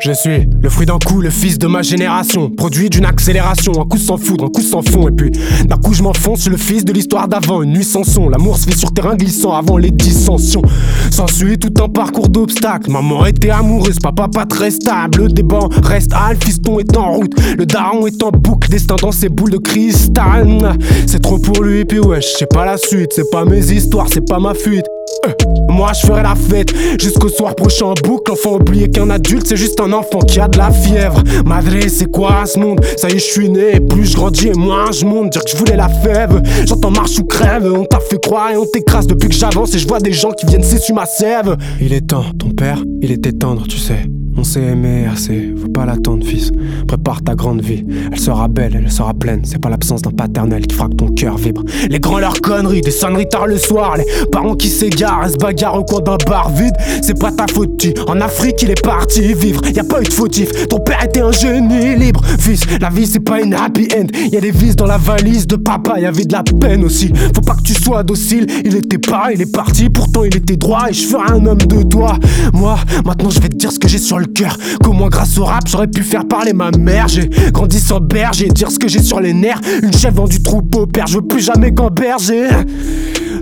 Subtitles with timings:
[0.00, 2.50] Je suis le fruit d'un coup, le fils de ma génération.
[2.50, 5.08] Produit d'une accélération, un coup sans foudre, un coup sans fond.
[5.08, 5.32] Et puis
[5.66, 8.28] d'un coup je m'enfonce, le fils de l'histoire d'avant, une nuit sans son.
[8.28, 10.62] L'amour se fait sur terrain glissant avant les dissensions.
[11.10, 12.90] S'ensuit tout un parcours d'obstacles.
[12.90, 15.32] Maman était amoureuse, papa pas très stable.
[15.32, 17.32] Des bancs reste à le fiston est en route.
[17.56, 20.78] Le daron est en boucle, destin dans ses boules de cristal.
[21.06, 23.12] C'est trop pour lui, et puis ouais, je sais pas la suite.
[23.14, 24.86] C'est pas mes histoires, c'est pas ma fuite.
[25.26, 25.32] Euh,
[25.68, 28.32] moi je ferai la fête jusqu'au soir prochain en boucle.
[28.32, 31.22] Enfin, oublier qu'un adulte c'est juste un enfant qui a de la fièvre.
[31.44, 32.80] Madre, c'est quoi ce monde?
[32.96, 33.80] Ça y est, je suis né.
[33.80, 35.30] plus je grandis et moins je monte.
[35.30, 36.42] Dire que je voulais la fève.
[36.66, 37.70] J'entends marche ou crève.
[37.72, 39.74] On t'a fait croire et on t'écrase depuis que j'avance.
[39.74, 41.56] Et je vois des gens qui viennent s'essuyer ma sève.
[41.80, 44.02] Il est temps, ton père, il était tendre, tu sais.
[44.38, 46.52] On s'est aimé assez, faut pas l'attendre, fils.
[46.86, 49.40] Prépare ta grande vie, elle sera belle, elle sera pleine.
[49.42, 51.64] C'est pas l'absence d'un paternel qui fera que ton cœur vibre.
[51.90, 55.80] Les grands leurs conneries, des sonneries tard le soir, les parents qui s'égarent, se bagarrent
[55.80, 56.74] au coin d'un bar vide.
[57.02, 59.60] C'est pas ta faute, en Afrique il est parti vivre.
[59.74, 62.22] Y a pas eu de fautif, ton père était un génie libre.
[62.38, 64.06] Fils, la vie c'est pas une happy end.
[64.30, 67.12] Y a des vis dans la valise de papa, y avait de la peine aussi.
[67.34, 70.56] Faut pas que tu sois docile, il était pas, il est parti, pourtant il était
[70.56, 72.16] droit et je ferai un homme de toi.
[72.52, 74.56] Moi, maintenant je vais te dire ce que j'ai sur le cœur.
[74.82, 77.08] Comment grâce au rap j'aurais pu faire parler ma mère.
[77.08, 79.60] J'ai grandi sans berger, dire ce que j'ai sur les nerfs.
[79.82, 82.48] Une chèvre du troupeau, père, je veux plus jamais qu'en berger.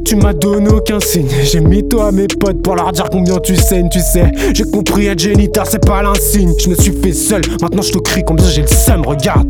[0.05, 1.28] Tu m'as donné aucun signe.
[1.43, 4.31] J'ai mis toi à mes potes pour leur dire combien tu saignes, tu sais.
[4.55, 6.53] J'ai compris être géniteur, c'est pas l'insigne.
[6.62, 9.48] Je me suis fait seul, maintenant je te crie combien j'ai le seum, regarde.